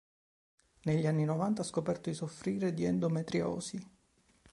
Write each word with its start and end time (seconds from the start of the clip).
Negli 0.85 1.05
anni 1.05 1.25
novanta 1.25 1.61
ha 1.61 1.63
scoperto 1.63 2.09
di 2.09 2.15
soffrire 2.15 2.73
di 2.73 2.85
endometriosi. 2.85 3.79